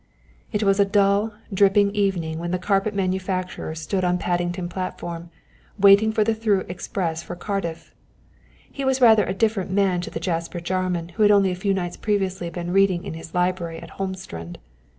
It 0.51 0.63
was 0.63 0.79
a 0.79 0.83
dull, 0.83 1.31
dripping 1.53 1.91
evening 1.93 2.39
when 2.39 2.49
the 2.49 2.57
carpet 2.57 2.95
manufacturer 2.95 3.75
stood 3.75 4.03
on 4.03 4.17
Paddington 4.17 4.67
platform, 4.67 5.29
waiting 5.77 6.11
for 6.11 6.23
the 6.23 6.33
through 6.33 6.61
express 6.61 7.21
for 7.21 7.35
Cardiff. 7.35 7.93
He 8.71 8.83
was 8.83 8.99
rather 8.99 9.25
a 9.25 9.33
different 9.35 9.69
man 9.69 10.01
to 10.01 10.09
the 10.09 10.19
Jasper 10.19 10.59
Jarman 10.59 11.09
who 11.09 11.21
had 11.21 11.31
only 11.31 11.51
a 11.51 11.55
few 11.55 11.75
nights 11.75 11.97
previously 11.97 12.49
been 12.49 12.73
reading 12.73 13.03
in 13.03 13.13
his 13.13 13.35
library 13.35 13.77
at 13.77 13.91
"Holmstrand." 13.99 14.57